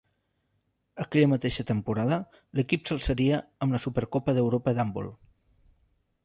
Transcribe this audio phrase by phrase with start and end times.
[1.03, 2.17] Aquella mateixa temporada
[2.61, 5.13] l'equip s'alçaria amb la Supercopa d'Europa d'handbol.